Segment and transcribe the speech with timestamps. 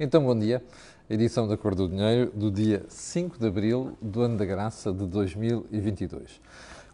[0.00, 0.62] Então, bom dia.
[1.10, 5.04] Edição da Cor do Dinheiro do dia 5 de abril do ano da graça de
[5.04, 6.40] 2022.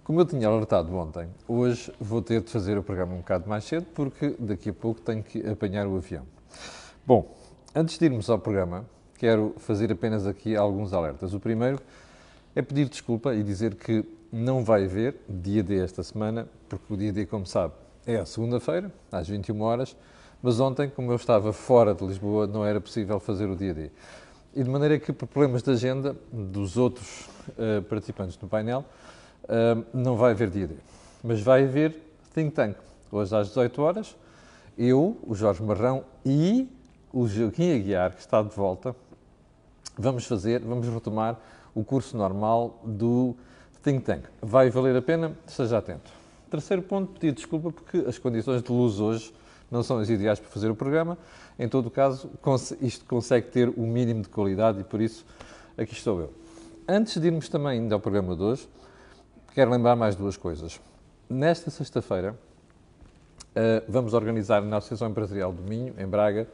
[0.03, 3.65] Como eu tinha alertado ontem, hoje vou ter de fazer o programa um bocado mais
[3.65, 6.25] cedo porque daqui a pouco tenho que apanhar o avião.
[7.07, 7.31] Bom,
[7.75, 8.87] antes de irmos ao programa,
[9.19, 11.35] quero fazer apenas aqui alguns alertas.
[11.35, 11.79] O primeiro
[12.57, 14.03] é pedir desculpa e dizer que
[14.33, 17.75] não vai haver dia D esta semana, porque o dia D, como sabe,
[18.07, 19.95] é a segunda-feira, às 21 horas,
[20.45, 23.91] mas ontem, como eu estava fora de Lisboa, não era possível fazer o dia D.
[24.55, 28.85] E de maneira que, por problemas de agenda dos outros uh, participantes do painel,
[29.45, 30.75] uh, não vai haver dia D.
[31.23, 31.99] Mas vai haver
[32.35, 32.77] Think Tank,
[33.11, 34.15] hoje às 18 horas,
[34.77, 36.69] eu, o Jorge Marrão e
[37.11, 38.95] o Joaquim Aguiar, que está de volta,
[39.97, 41.41] vamos fazer, vamos retomar
[41.75, 43.35] o curso normal do
[43.83, 44.25] Think Tank.
[44.43, 45.33] Vai valer a pena?
[45.47, 46.13] Esteja atento.
[46.51, 49.33] Terceiro ponto, pedir desculpa porque as condições de luz hoje
[49.75, 51.19] não são as ideais para fazer o programa.
[51.59, 52.31] Em todo o caso,
[52.81, 55.27] isto consegue ter o mínimo de qualidade e por isso
[55.77, 56.33] aqui estou eu.
[56.89, 58.69] Antes de irmos também ainda ao programa de hoje,
[59.53, 60.81] quero lembrar mais duas coisas.
[61.29, 62.39] Nesta sexta-feira,
[63.55, 66.47] eh, vamos organizar na Associação Empresarial do Minho, em Braga,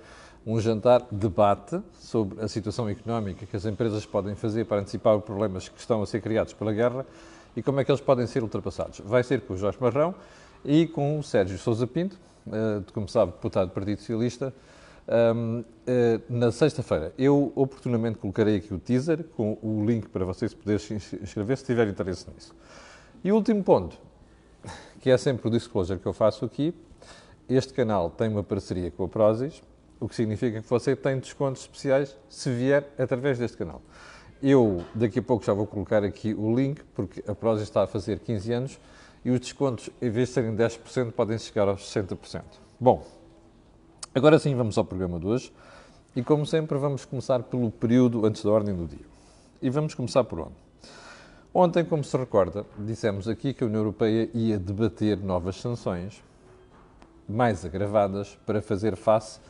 [0.46, 5.24] um jantar debate sobre a situação económica que as empresas podem fazer para antecipar os
[5.24, 7.04] problemas que estão a ser criados pela guerra
[7.54, 9.00] e como é que eles podem ser ultrapassados.
[9.00, 10.14] Vai ser com o Jorge Marrão
[10.64, 14.55] e com o Sérgio Sousa Pinto, eh, como sabe, deputado do Partido Socialista,
[15.08, 17.12] ehm, eh, na sexta-feira.
[17.19, 21.64] Eu oportunamente colocarei aqui o teaser com o link para vocês poderem se inscrever se
[21.64, 22.55] tiverem interesse nisso.
[23.22, 23.98] E o último ponto,
[25.00, 26.74] que é sempre o disclosure que eu faço aqui,
[27.48, 29.62] este canal tem uma parceria com a Prozis,
[29.98, 33.82] o que significa que você tem descontos especiais se vier através deste canal.
[34.42, 37.86] Eu daqui a pouco já vou colocar aqui o link, porque a Prozis está a
[37.86, 38.80] fazer 15 anos
[39.24, 42.42] e os descontos, em vez de serem 10%, podem chegar aos 60%.
[42.78, 43.06] Bom,
[44.14, 45.52] agora sim vamos ao programa de hoje
[46.16, 49.06] e, como sempre, vamos começar pelo período antes da ordem do dia.
[49.60, 50.54] E vamos começar por onde?
[51.52, 56.22] Ontem, como se recorda, dissemos aqui que a União Europeia ia debater novas sanções
[57.28, 59.41] mais agravadas para fazer face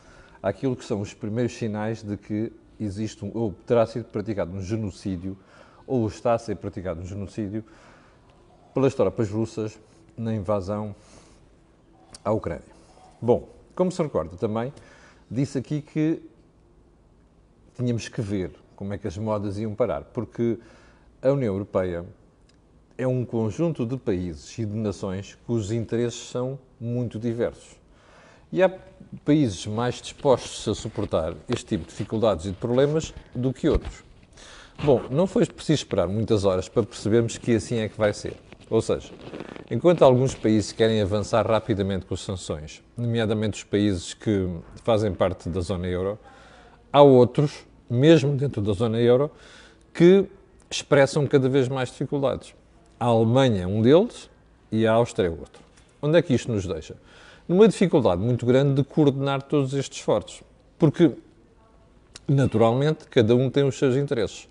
[0.41, 4.61] àquilo que são os primeiros sinais de que existe um, ou terá sido praticado um
[4.61, 5.37] genocídio
[5.85, 7.63] ou está a ser praticado um genocídio
[8.73, 9.79] pelas tropas russas
[10.17, 10.95] na invasão
[12.23, 12.63] à Ucrânia.
[13.21, 14.73] Bom, como se recorda também,
[15.29, 16.21] disse aqui que
[17.75, 20.57] tínhamos que ver como é que as modas iam parar, porque
[21.21, 22.05] a União Europeia
[22.97, 27.75] é um conjunto de países e de nações cujos interesses são muito diversos.
[28.51, 28.69] E há
[29.23, 34.03] países mais dispostos a suportar este tipo de dificuldades e de problemas do que outros.
[34.83, 38.35] Bom, não foi preciso esperar muitas horas para percebermos que assim é que vai ser.
[38.71, 39.11] Ou seja,
[39.69, 44.49] enquanto alguns países querem avançar rapidamente com as sanções, nomeadamente os países que
[44.83, 46.17] fazem parte da zona euro,
[46.91, 49.29] há outros, mesmo dentro da zona euro,
[49.93, 50.25] que
[50.71, 52.55] expressam cada vez mais dificuldades.
[52.99, 54.27] A Alemanha é um deles
[54.71, 55.61] e a Áustria é outro.
[56.01, 56.95] Onde é que isto nos deixa?
[57.51, 60.41] numa dificuldade muito grande de coordenar todos estes esforços.
[60.79, 61.11] Porque,
[62.25, 64.47] naturalmente, cada um tem os seus interesses.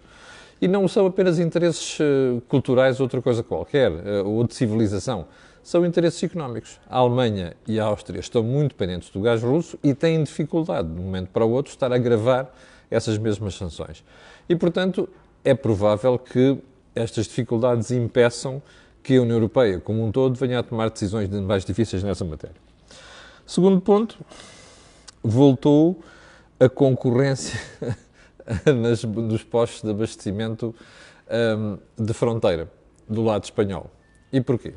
[0.61, 5.27] E não são apenas interesses uh, culturais, outra coisa qualquer, uh, ou de civilização.
[5.63, 6.79] São interesses económicos.
[6.89, 11.01] A Alemanha e a Áustria estão muito dependentes do gás russo e têm dificuldade, de
[11.01, 12.51] um momento para o outro, estar a agravar
[12.91, 14.05] essas mesmas sanções.
[14.49, 15.09] E, portanto,
[15.45, 16.59] é provável que
[16.95, 18.63] estas dificuldades impeçam
[19.03, 22.57] que a União Europeia, como um todo, venha a tomar decisões mais difíceis nessa matéria.
[23.47, 24.19] Segundo ponto,
[25.23, 26.01] voltou
[26.59, 27.59] a concorrência
[28.77, 30.75] nas, nos postos de abastecimento
[31.31, 32.71] um, de fronteira,
[33.09, 33.91] do lado espanhol.
[34.33, 34.75] E porquê?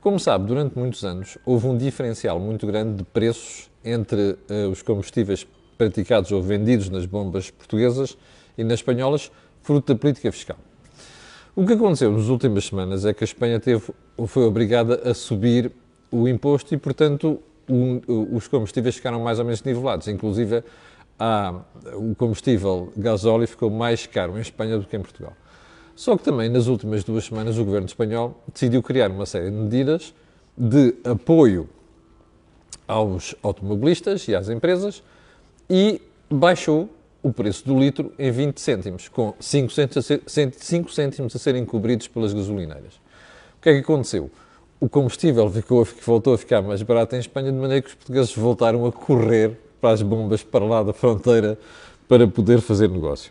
[0.00, 4.82] Como sabe, durante muitos anos houve um diferencial muito grande de preços entre uh, os
[4.82, 5.46] combustíveis
[5.76, 8.16] praticados ou vendidos nas bombas portuguesas
[8.56, 9.30] e nas espanholas,
[9.62, 10.56] fruto da política fiscal.
[11.54, 13.82] O que aconteceu nas últimas semanas é que a Espanha teve,
[14.26, 15.72] foi obrigada a subir
[16.10, 17.40] o imposto e, portanto,
[18.34, 20.08] os combustíveis ficaram mais ou menos nivelados.
[20.08, 20.62] Inclusive,
[21.94, 25.32] o combustível gasóleo ficou mais caro em Espanha do que em Portugal.
[25.94, 29.56] Só que também, nas últimas duas semanas, o governo espanhol decidiu criar uma série de
[29.56, 30.14] medidas
[30.56, 31.68] de apoio
[32.86, 35.02] aos automobilistas e às empresas
[35.68, 36.00] e
[36.30, 36.88] baixou
[37.20, 39.72] o preço do litro em 20 cêntimos, com 5
[40.90, 42.94] cêntimos a serem cobridos pelas gasolineiras.
[43.58, 44.30] O que é que aconteceu?
[44.80, 48.34] o combustível ficou, voltou a ficar mais barato em Espanha, de maneira que os portugueses
[48.34, 51.58] voltaram a correr para as bombas para lá da fronteira
[52.08, 53.30] para poder fazer negócio.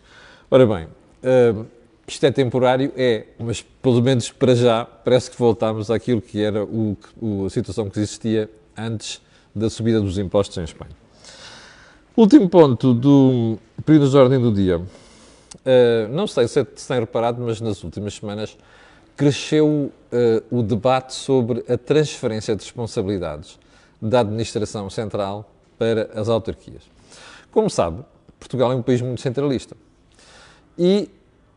[0.50, 1.66] Ora bem, uh,
[2.08, 6.64] isto é temporário, é, mas pelo menos para já parece que voltamos àquilo que era
[6.64, 9.22] o, o, a situação que existia antes
[9.54, 10.96] da subida dos impostos em Espanha.
[12.16, 14.78] Último ponto do período de ordem do dia.
[14.78, 18.58] Uh, não sei se têm reparado, mas nas últimas semanas
[19.16, 19.92] cresceu uh,
[20.50, 23.60] o debate sobre a transferência de responsabilidades
[24.02, 26.84] da administração central para as autarquias.
[27.52, 28.04] Como sabe,
[28.40, 29.76] Portugal é um país muito centralista.
[30.78, 31.10] E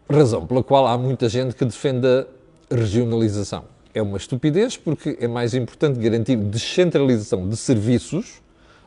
[0.09, 2.27] razão pela qual há muita gente que defende a
[2.75, 3.65] regionalização.
[3.93, 8.41] É uma estupidez porque é mais importante garantir descentralização de serviços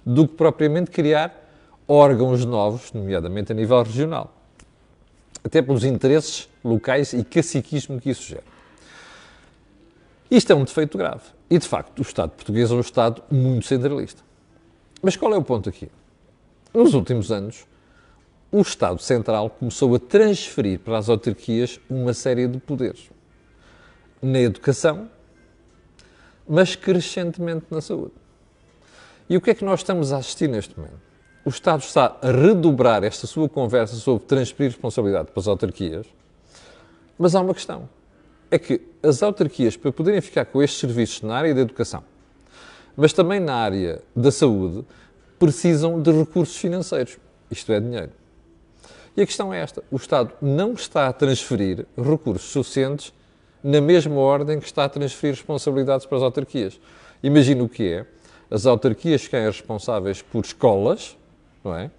[0.06, 1.44] do que propriamente criar
[1.88, 4.34] órgãos novos, nomeadamente a nível regional.
[5.44, 8.44] Até pelos interesses locais e caciquismo que isso gera.
[10.32, 11.24] Isto é um defeito grave.
[11.50, 14.22] E, de facto, o Estado português é um Estado muito centralista.
[15.04, 15.90] Mas qual é o ponto aqui?
[16.74, 17.68] Nos últimos anos,
[18.50, 23.12] o Estado Central começou a transferir para as autarquias uma série de poderes.
[24.22, 25.10] Na educação,
[26.48, 28.14] mas crescentemente na saúde.
[29.30, 31.02] E o que é que nós estamos a assistir neste momento?
[31.44, 36.08] O Estado está a redobrar esta sua conversa sobre transferir responsabilidade para as autarquias,
[37.20, 37.90] mas há uma questão.
[38.50, 42.06] É que as autarquias, para poderem ficar com estes serviços na área da educação,
[42.96, 44.86] mas também na área da saúde,
[45.40, 47.18] precisam de recursos financeiros.
[47.50, 48.12] Isto é dinheiro.
[49.16, 53.14] E a questão é esta: o Estado não está a transferir recursos suficientes
[53.64, 56.80] na mesma ordem que está a transferir responsabilidades para as autarquias.
[57.22, 58.06] Imagina o que é
[58.52, 61.18] as autarquias ficarem responsáveis por escolas,
[61.64, 61.90] não é?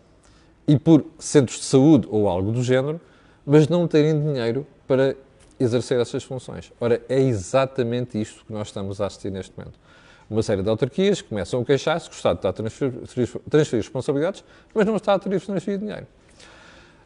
[0.69, 3.01] E por centros de saúde ou algo do género,
[3.45, 5.17] mas não terem dinheiro para
[5.59, 6.73] exercer essas funções.
[6.81, 9.79] Ora, é exatamente isto que nós estamos a assistir neste momento.
[10.29, 12.93] Uma série de autarquias começam a queixar-se que o Estado está a transferir,
[13.51, 14.45] transferir responsabilidades,
[14.75, 16.07] mas não está a transferir dinheiro.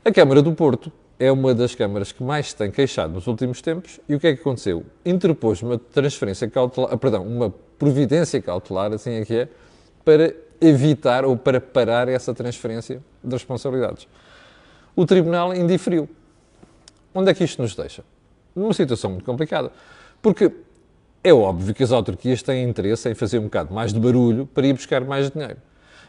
[0.04, 3.60] A Câmara do Porto é uma das câmaras que mais se tem queixado nos últimos
[3.60, 4.86] tempos e o que é que aconteceu?
[5.04, 9.48] Interpôs uma transferência cautelar, ah, perdão, uma providência cautelar, assim é que é,
[10.04, 14.06] para evitar ou para parar essa transferência de responsabilidades.
[14.94, 16.08] O Tribunal indiferiu.
[17.14, 18.04] Onde é que isto nos deixa?
[18.54, 19.72] Numa situação muito complicada.
[20.22, 20.50] Porque
[21.22, 24.66] é óbvio que as autarquias têm interesse em fazer um bocado mais de barulho para
[24.66, 25.56] ir buscar mais dinheiro.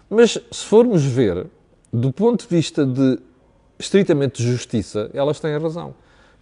[0.10, 1.48] Mas se formos ver,
[1.92, 3.20] do ponto de vista de
[3.78, 5.94] estritamente de justiça, elas têm razão.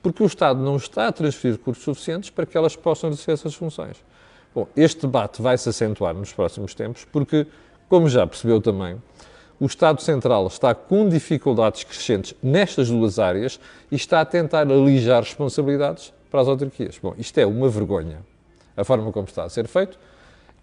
[0.01, 3.55] Porque o Estado não está a transferir recursos suficientes para que elas possam exercer essas
[3.55, 3.97] funções.
[4.53, 7.45] Bom, este debate vai se acentuar nos próximos tempos, porque,
[7.89, 9.01] como já percebeu também,
[9.59, 13.59] o Estado Central está com dificuldades crescentes nestas duas áreas
[13.91, 16.99] e está a tentar alijar responsabilidades para as autarquias.
[17.01, 18.19] Bom, isto é uma vergonha,
[18.77, 19.99] a forma como está a ser feito,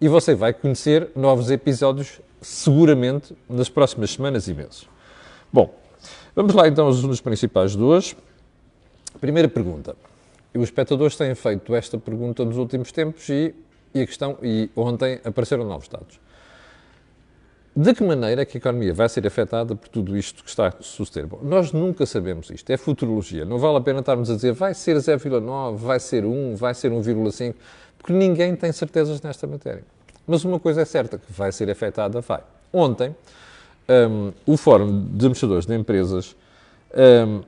[0.01, 4.87] e você vai conhecer novos episódios seguramente nas próximas semanas e meses.
[5.53, 5.73] Bom,
[6.35, 8.17] Vamos lá então aos assuntos principais de hoje.
[9.21, 9.95] Primeira pergunta.
[10.53, 13.55] Os espectadores têm feito esta pergunta nos últimos tempos e,
[13.93, 16.19] e a questão e ontem apareceram novos dados.
[17.77, 20.69] De que maneira é que a economia vai ser afetada por tudo isto que está
[20.69, 21.27] a suceder?
[21.27, 23.43] Bom, nós nunca sabemos isto, é futurologia.
[23.43, 26.89] Não vale a pena estarmos a dizer vai ser 0,9, vai ser 1, vai ser
[26.89, 27.53] 1,5,
[27.97, 29.83] porque ninguém tem certezas nesta matéria.
[30.25, 32.41] Mas uma coisa é certa, que vai ser afetada, vai.
[32.71, 33.13] Ontem,
[33.89, 36.33] um, o Fórum de Administradores de Empresas
[37.27, 37.41] um,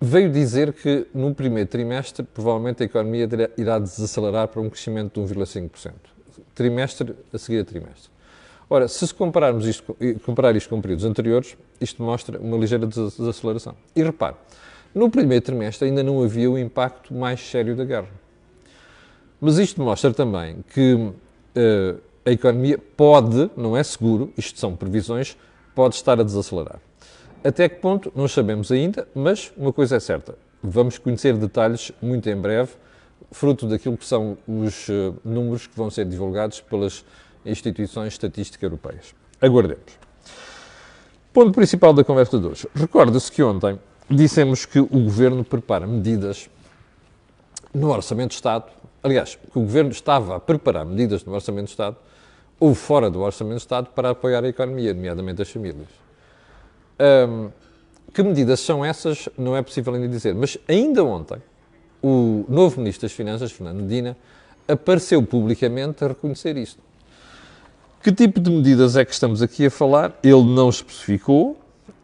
[0.00, 3.28] veio dizer que no primeiro trimestre provavelmente a economia
[3.58, 5.92] irá desacelerar para um crescimento de 1,5%.
[6.54, 8.13] Trimestre a seguir a trimestre.
[8.68, 13.74] Ora, se compararmos isto, comparar isto com períodos anteriores, isto mostra uma ligeira desaceleração.
[13.94, 14.36] E repare,
[14.94, 18.08] no primeiro trimestre ainda não havia o impacto mais sério da guerra.
[19.40, 25.36] Mas isto mostra também que uh, a economia pode, não é seguro, isto são previsões,
[25.74, 26.80] pode estar a desacelerar.
[27.42, 32.30] Até que ponto, não sabemos ainda, mas uma coisa é certa, vamos conhecer detalhes muito
[32.30, 32.70] em breve,
[33.30, 37.04] fruto daquilo que são os uh, números que vão ser divulgados pelas
[37.44, 39.14] instituições estatísticas europeias.
[39.40, 39.98] Aguardemos.
[41.32, 42.68] Ponto principal da conversa de hoje.
[42.74, 46.48] Recorda-se que ontem dissemos que o Governo prepara medidas
[47.74, 48.66] no Orçamento de Estado,
[49.02, 51.96] aliás, que o Governo estava a preparar medidas no Orçamento de Estado
[52.60, 55.88] ou fora do Orçamento de Estado para apoiar a economia, nomeadamente as famílias.
[57.28, 57.50] Um,
[58.12, 61.42] que medidas são essas, não é possível ainda dizer, mas ainda ontem
[62.00, 64.16] o novo Ministro das Finanças, Fernando Medina,
[64.68, 66.80] apareceu publicamente a reconhecer isto.
[68.04, 70.14] Que tipo de medidas é que estamos aqui a falar?
[70.22, 71.58] Ele não especificou.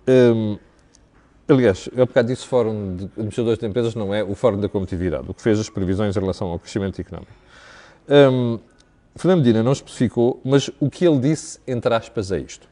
[0.09, 0.59] Um,
[1.47, 4.67] aliás, eu há bocado disse Fórum de Administradores de Empresas, não é o Fórum da
[4.67, 7.31] Competitividade, o que fez as previsões em relação ao crescimento económico.
[8.09, 8.59] Um,
[9.15, 12.67] Fernando Medina não especificou, mas o que ele disse, entre aspas, é isto.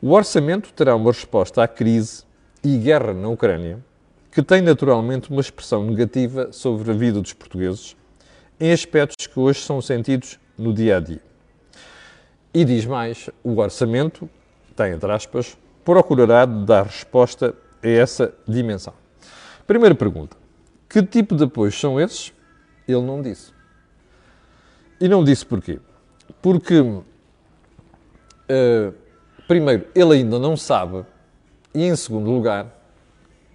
[0.00, 2.24] O orçamento terá uma resposta à crise
[2.64, 3.78] e guerra na Ucrânia,
[4.32, 7.94] que tem naturalmente uma expressão negativa sobre a vida dos portugueses,
[8.58, 11.33] em aspectos que hoje são sentidos no dia a dia.
[12.54, 14.30] E diz mais: o orçamento
[14.76, 18.94] tem, entre aspas, procurará dar resposta a essa dimensão.
[19.66, 20.36] Primeira pergunta:
[20.88, 22.32] que tipo de apoios são esses?
[22.86, 23.52] Ele não disse.
[25.00, 25.80] E não disse porquê?
[26.40, 27.04] Porque, uh,
[29.48, 31.04] primeiro, ele ainda não sabe,
[31.74, 32.72] e em segundo lugar,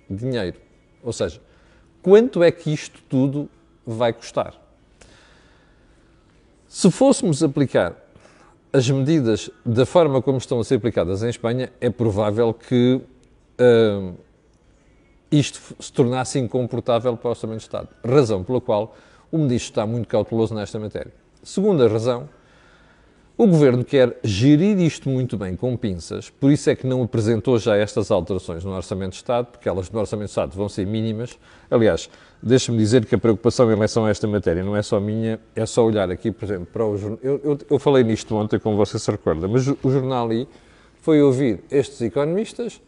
[0.09, 0.57] dinheiro.
[1.01, 1.39] Ou seja,
[2.01, 3.49] quanto é que isto tudo
[3.85, 4.53] vai custar?
[6.67, 7.95] Se fôssemos aplicar
[8.71, 13.01] as medidas da forma como estão a ser aplicadas em Espanha, é provável que
[13.59, 14.13] uh,
[15.31, 17.89] isto se tornasse incomportável para o Orçamento de Estado.
[18.05, 18.95] Razão pela qual
[19.31, 21.13] o Ministro está muito cauteloso nesta matéria.
[21.43, 22.29] Segunda razão,
[23.39, 27.57] o Governo quer gerir isto muito bem com pinças, por isso é que não apresentou
[27.57, 30.85] já estas alterações no Orçamento de Estado, porque elas no Orçamento de Estado vão ser
[30.85, 31.39] mínimas.
[31.71, 32.09] Aliás,
[32.43, 35.65] deixa-me dizer que a preocupação em relação a esta matéria não é só minha, é
[35.65, 37.19] só olhar aqui, por exemplo, para o jornal.
[37.23, 40.45] Eu, eu, eu, falei nisto ontem, como você se recorda, mas o, jornal aí
[40.99, 42.81] foi ouvir estes economistas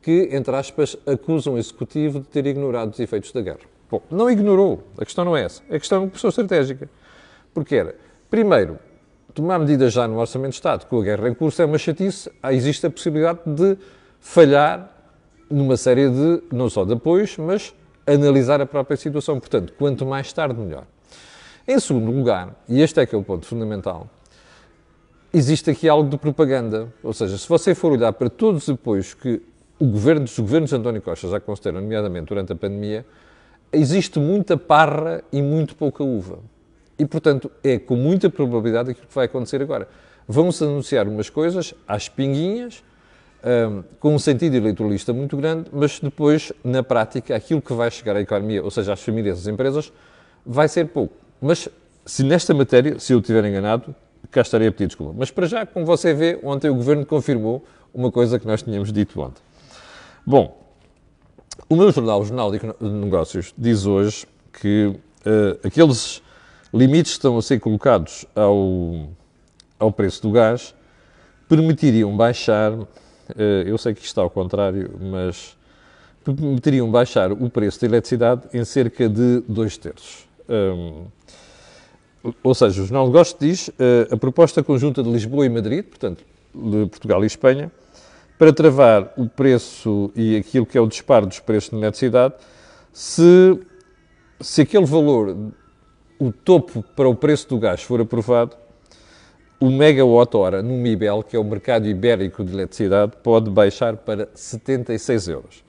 [0.00, 3.60] que, entre aspas, acusam o Executivo de ter ignorado os efeitos da guerra.
[3.90, 6.88] Bom, não ignorou, a questão não é essa, a questão é uma questão estratégica.
[7.52, 7.94] Porque era,
[8.30, 8.78] primeiro,
[9.36, 12.30] tomar medidas já no Orçamento de Estado com a guerra em curso é uma chatice,
[12.50, 13.76] existe a possibilidade de
[14.18, 14.90] falhar
[15.50, 17.74] numa série de, não só de apoios, mas
[18.06, 19.38] analisar a própria situação.
[19.38, 20.84] Portanto, quanto mais tarde, melhor.
[21.68, 24.08] Em segundo lugar, e este é que é o ponto fundamental,
[25.34, 26.90] existe aqui algo de propaganda.
[27.02, 29.42] Ou seja, se você for olhar para todos os apoios que
[29.78, 33.04] o governo, os governos de António Costa já concederam, nomeadamente durante a pandemia,
[33.70, 36.38] existe muita parra e muito pouca uva.
[36.98, 39.88] E, portanto, é com muita probabilidade aquilo que vai acontecer agora.
[40.26, 42.82] Vão-se anunciar umas coisas às pinguinhas,
[43.44, 48.16] um, com um sentido eleitoralista muito grande, mas depois, na prática, aquilo que vai chegar
[48.16, 49.92] à economia, ou seja, às famílias, às empresas,
[50.44, 51.14] vai ser pouco.
[51.40, 51.68] Mas,
[52.04, 53.94] se nesta matéria, se eu estiver enganado,
[54.30, 55.14] cá estarei a pedir desculpa.
[55.16, 58.92] Mas, para já, como você vê, ontem o Governo confirmou uma coisa que nós tínhamos
[58.92, 59.42] dito ontem.
[60.26, 60.66] Bom,
[61.68, 66.22] o meu jornal, o Jornal de Negócios, diz hoje que uh, aqueles
[66.72, 69.08] limites estão a ser colocados ao,
[69.78, 70.74] ao preço do gás
[71.48, 72.86] permitiriam baixar, uh,
[73.64, 75.56] eu sei que está ao contrário, mas
[76.24, 80.26] permitiriam baixar o preço da eletricidade em cerca de dois terços.
[82.42, 85.84] Ou seja, o Jornal de Negócios diz uh, a proposta conjunta de Lisboa e Madrid,
[85.84, 87.70] portanto, de Portugal e Espanha,
[88.38, 92.34] para travar o preço e aquilo que é o disparo dos preços de eletricidade,
[92.92, 93.58] se,
[94.40, 95.36] se aquele valor,
[96.18, 98.56] o topo para o preço do gás for aprovado,
[99.58, 105.28] o megawatt-hora no MIBEL, que é o mercado ibérico de eletricidade, pode baixar para 76
[105.28, 105.64] euros.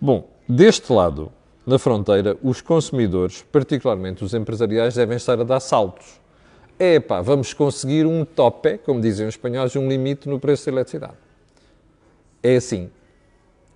[0.00, 1.32] Bom, deste lado,
[1.66, 6.20] na fronteira, os consumidores, particularmente os empresariais, devem estar a dar saltos.
[6.78, 10.72] É pá, vamos conseguir um tope, como dizem os espanhóis, um limite no preço da
[10.72, 11.28] eletricidade
[12.42, 12.90] é assim.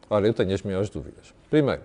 [0.09, 1.35] Ora, eu tenho as maiores dúvidas.
[1.51, 1.83] Primeiro,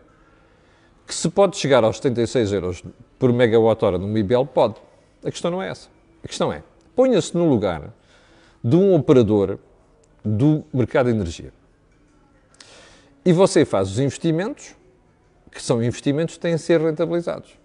[1.08, 2.84] que se pode chegar aos 76 euros
[3.18, 4.76] por megawatt-hora no MIBEL, pode.
[5.24, 5.88] A questão não é essa.
[6.22, 6.62] A questão é,
[6.94, 7.94] ponha-se no lugar
[8.62, 9.58] de um operador
[10.24, 11.54] do mercado de energia.
[13.24, 14.76] E você faz os investimentos,
[15.50, 17.58] que são investimentos que têm a ser rentabilizados.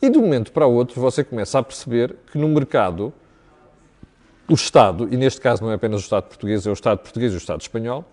[0.00, 3.12] E de um momento para o outro você começa a perceber que no mercado
[4.48, 7.32] o Estado, e neste caso não é apenas o Estado português, é o Estado português
[7.32, 8.04] e o Estado espanhol,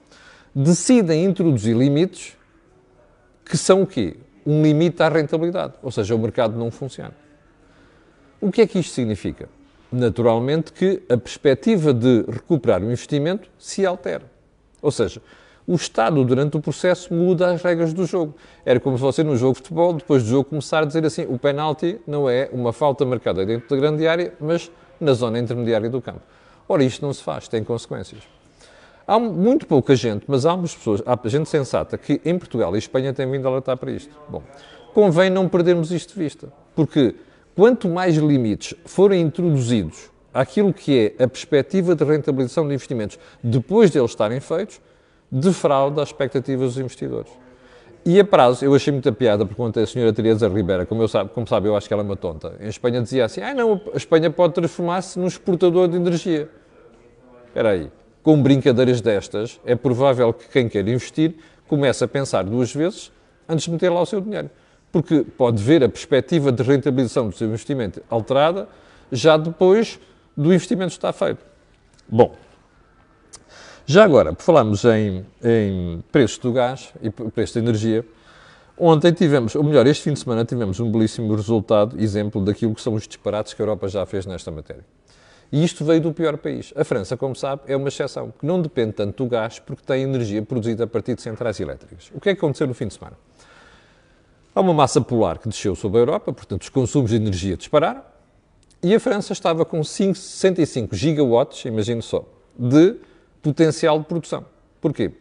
[0.54, 2.36] decidem introduzir limites
[3.46, 4.18] que são o quê?
[4.46, 7.14] Um limite à rentabilidade, ou seja, o mercado não funciona.
[8.40, 9.50] O que é que isto significa?
[9.92, 14.24] Naturalmente que a perspectiva de recuperar o investimento se altera.
[14.82, 15.22] Ou seja,
[15.68, 18.36] o Estado, durante o processo, muda as regras do jogo.
[18.64, 21.26] Era como se você, no jogo de futebol, depois do jogo, começar a dizer assim:
[21.28, 25.90] o penalti não é uma falta marcada dentro da grande área, mas na zona intermediária
[25.90, 26.22] do campo.
[26.70, 28.35] Ora, isto não se faz, tem consequências.
[29.08, 33.14] Há muito pouca gente, mas há pessoas, há gente sensata que em Portugal e Espanha
[33.14, 34.10] tem vindo a alertar para isto.
[34.28, 34.42] Bom,
[34.96, 37.14] convém não perdermos isto de vista, porque
[37.56, 43.92] quanto mais limites forem introduzidos àquilo que é a perspectiva de rentabilização de investimentos depois
[43.92, 44.82] de eles estarem feitos,
[45.32, 47.32] defrauda as expectativas dos investidores.
[48.04, 51.08] E a prazo, eu achei muita piada, porque ontem a senhora Teresa Ribeira, como, eu
[51.08, 53.54] sabe, como sabe, eu acho que ela é uma tonta, em Espanha dizia assim, ah
[53.54, 56.50] não, a Espanha pode transformar-se num exportador de energia.
[57.48, 57.90] Espera aí,
[58.26, 61.36] com brincadeiras destas, é provável que quem quer investir
[61.68, 63.12] comece a pensar duas vezes
[63.48, 64.50] antes de meter lá o seu dinheiro.
[64.92, 68.68] Porque pode ver a perspectiva de rentabilização do seu investimento alterada
[69.12, 70.00] já depois
[70.36, 71.46] do investimento estar feito.
[72.10, 72.36] Bom,
[73.86, 78.04] já agora, por falarmos em, em preços do gás e preço da energia,
[78.76, 82.82] ontem tivemos, ou melhor, este fim de semana tivemos um belíssimo resultado, exemplo daquilo que
[82.82, 84.84] são os disparates que a Europa já fez nesta matéria.
[85.52, 86.74] E isto veio do pior país.
[86.76, 90.04] A França, como sabe, é uma exceção, que não depende tanto do gás porque tem
[90.04, 92.12] energia produzida a partir de centrais elétricas.
[92.14, 93.18] O que é que aconteceu no fim de semana?
[94.54, 98.02] Há uma massa polar que desceu sobre a Europa, portanto, os consumos de energia dispararam,
[98.82, 102.24] e a França estava com 65 gigawatts, imagine só,
[102.58, 102.96] de
[103.42, 104.46] potencial de produção.
[104.80, 105.12] Porquê?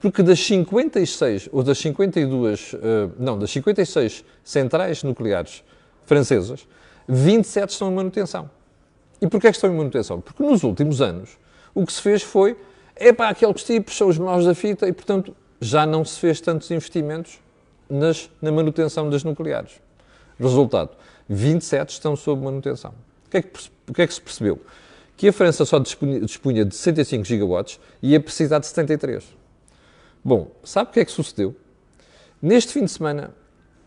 [0.00, 5.64] Porque das 56 ou das 52, uh, eh, não, das 56 centrais nucleares
[6.04, 6.68] francesas,
[7.08, 8.50] 27 estão em manutenção.
[9.20, 10.20] E porquê é que estão em manutenção?
[10.20, 11.38] Porque nos últimos anos
[11.74, 12.56] o que se fez foi,
[12.94, 16.40] é para aqueles tipos são os maus da fita e, portanto, já não se fez
[16.40, 17.38] tantos investimentos
[17.88, 19.80] nas, na manutenção das nucleares.
[20.38, 20.90] Resultado,
[21.28, 22.92] 27 estão sob manutenção.
[23.26, 24.60] O que, é que, que é que se percebeu?
[25.16, 29.24] Que a França só dispunha, dispunha de 65 gigawatts e ia precisar de 73.
[30.24, 31.54] Bom, sabe o que é que sucedeu?
[32.40, 33.34] Neste fim de semana,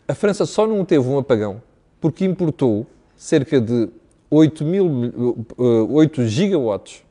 [0.07, 1.61] a França só não teve um apagão
[2.01, 3.89] porque importou cerca de
[4.29, 7.03] 8, mil, 8 gigawatts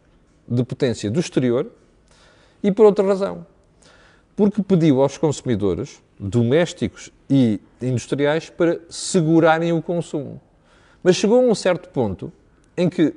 [0.46, 1.70] de potência do exterior
[2.62, 3.46] e por outra razão.
[4.36, 10.40] Porque pediu aos consumidores, domésticos e industriais, para segurarem o consumo.
[11.02, 12.32] Mas chegou a um certo ponto
[12.76, 13.14] em que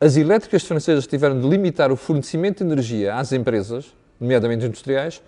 [0.00, 5.20] as elétricas francesas tiveram de limitar o fornecimento de energia às empresas, nomeadamente industriais,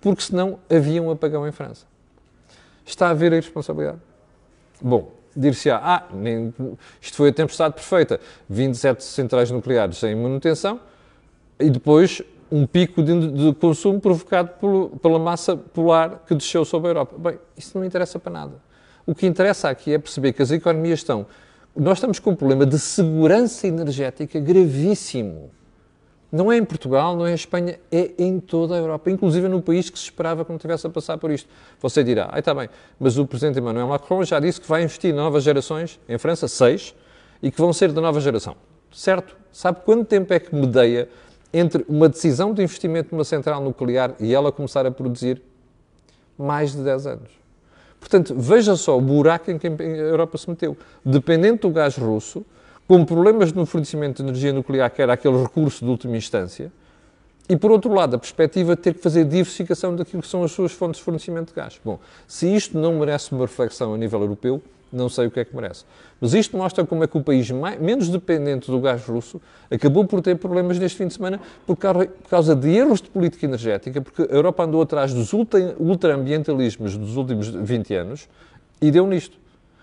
[0.00, 1.86] porque senão havia um apagão em França.
[2.84, 4.00] Está a haver a irresponsabilidade.
[4.80, 6.52] Bom, dir-se-á, ah, nem,
[7.00, 10.80] isto foi a tempestade perfeita, 27 centrais nucleares em manutenção
[11.58, 14.50] e depois um pico de, de consumo provocado
[15.00, 17.16] pela massa polar que desceu sobre a Europa.
[17.18, 18.52] Bem, isso não interessa para nada.
[19.06, 21.26] O que interessa aqui é perceber que as economias estão.
[21.74, 25.50] Nós estamos com um problema de segurança energética gravíssimo.
[26.32, 29.60] Não é em Portugal, não é em Espanha, é em toda a Europa, inclusive no
[29.60, 31.46] país que se esperava que não tivesse a passar por isto.
[31.78, 35.10] Você dirá, ah, está bem, mas o Presidente Emmanuel Macron já disse que vai investir
[35.10, 36.94] em novas gerações, em França, seis,
[37.42, 38.56] e que vão ser da nova geração.
[38.90, 39.36] Certo?
[39.52, 41.06] Sabe quanto tempo é que medeia
[41.52, 45.42] entre uma decisão de investimento numa central nuclear e ela começar a produzir?
[46.38, 47.30] Mais de 10 anos.
[48.00, 50.76] Portanto, veja só o buraco em que a Europa se meteu.
[51.04, 52.42] Dependente do gás russo,
[52.92, 56.70] com problemas no fornecimento de energia nuclear, que era aquele recurso de última instância,
[57.48, 60.52] e por outro lado, a perspectiva de ter que fazer diversificação daquilo que são as
[60.52, 61.80] suas fontes de fornecimento de gás.
[61.82, 64.60] Bom, se isto não merece uma reflexão a nível europeu,
[64.92, 65.86] não sei o que é que merece.
[66.20, 70.04] Mas isto mostra como é que o país mais, menos dependente do gás russo acabou
[70.04, 71.78] por ter problemas neste fim de semana por
[72.28, 77.48] causa, de erros de política energética, porque a Europa andou atrás dos ultra-ambientalismos dos últimos
[77.48, 78.28] 20 anos
[78.82, 79.40] e deu nisto.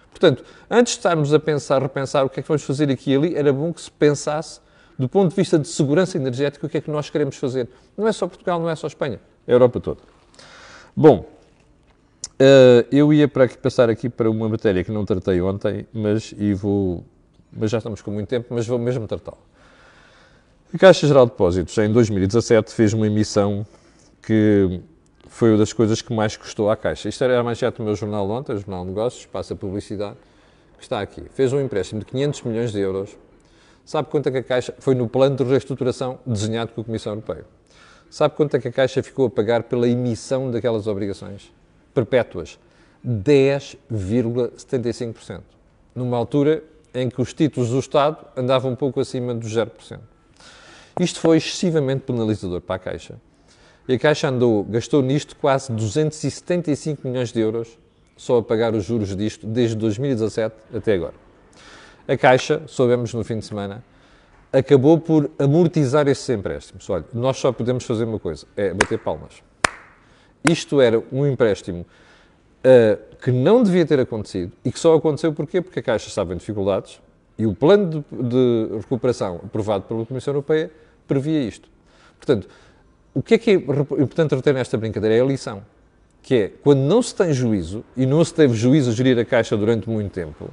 [0.10, 3.16] Portanto, antes de estarmos a pensar, repensar o que é que vamos fazer aqui e
[3.16, 4.60] ali, era bom que se pensasse,
[4.98, 7.70] do ponto de vista de segurança energética, o que é que nós queremos fazer.
[7.98, 10.02] Não é só Portugal, não é só Espanha, é a Europa toda.
[10.96, 16.34] Bom, uh, eu ia para passar aqui para uma matéria que não tratei ontem, mas,
[16.38, 17.06] e vou,
[17.52, 19.38] mas já estamos com muito tempo, mas vou mesmo tratá-la.
[20.74, 23.66] A Caixa Geral de Depósitos, em 2017, fez uma emissão
[24.22, 24.82] que
[25.30, 27.08] foi uma das coisas que mais custou à Caixa.
[27.08, 30.18] Isto era a manchete do meu jornal ontem, o Jornal Negócios, passa publicidade,
[30.76, 31.24] que está aqui.
[31.34, 33.16] Fez um empréstimo de 500 milhões de euros.
[33.86, 37.46] Sabe quanto é que a Caixa foi no plano de reestruturação desenhado pela Comissão Europeia?
[38.10, 41.54] Sabe quanto é que a Caixa ficou a pagar pela emissão daquelas obrigações
[41.94, 42.58] perpétuas?
[43.08, 45.42] 10,75%.
[45.94, 46.64] Numa altura
[46.94, 50.00] em que os títulos do Estado andavam um pouco acima dos 0%.
[51.00, 53.16] Isto foi excessivamente penalizador para a Caixa
[53.90, 57.76] e a Caixa andou, gastou nisto quase 275 milhões de euros
[58.16, 61.16] só a pagar os juros disto desde 2017 até agora.
[62.08, 63.84] A Caixa, soubemos no fim de semana,
[64.54, 66.88] acabou por amortizar esses empréstimos.
[66.88, 69.42] Olha, nós só podemos fazer uma coisa, é bater palmas.
[70.48, 75.64] Isto era um empréstimo uh, que não devia ter acontecido e que só aconteceu porquê?
[75.64, 77.02] Porque a Caixa estava em dificuldades
[77.40, 80.70] e o plano de, de recuperação aprovado pela Comissão Europeia
[81.08, 81.68] previa isto.
[82.20, 82.48] Portanto,
[83.14, 85.16] o que é que é importante reter nesta brincadeira?
[85.16, 85.64] É a lição.
[86.22, 89.26] Que é, quando não se tem juízo, e não se teve juízo a gerir a
[89.26, 90.50] Caixa durante muito tempo,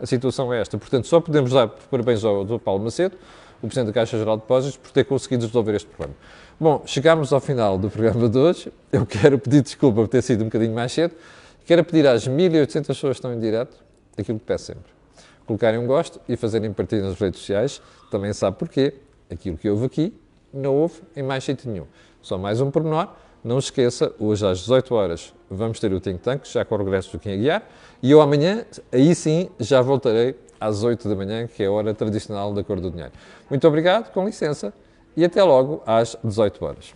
[0.00, 0.78] a situação é esta.
[0.78, 2.58] Portanto, só podemos dar parabéns ao Dr.
[2.58, 3.16] Paulo Macedo,
[3.62, 6.14] o Presidente da Caixa Geral de Depósitos, por ter conseguido resolver este problema.
[6.58, 8.72] Bom, chegámos ao final do programa de hoje.
[8.92, 11.14] Eu quero pedir desculpa por ter sido um bocadinho mais cedo.
[11.66, 13.76] Quero pedir às 1.800 pessoas que estão em direto
[14.16, 14.92] aquilo que peço sempre.
[15.46, 17.82] Colocarem um gosto e fazerem partilha nas redes sociais.
[18.10, 18.94] Também sabe porquê.
[19.30, 20.12] Aquilo que houve aqui
[20.54, 21.86] não houve em mais sítio nenhum.
[22.22, 23.08] Só mais um pormenor,
[23.42, 27.12] não esqueça, hoje às 18 horas vamos ter o Think Tank, já com o regresso
[27.12, 27.62] do Quem Aguiar,
[28.02, 31.92] e eu amanhã, aí sim, já voltarei às 8 da manhã, que é a hora
[31.92, 33.12] tradicional da Cor do Dinheiro.
[33.50, 34.72] Muito obrigado, com licença,
[35.16, 36.94] e até logo às 18 horas.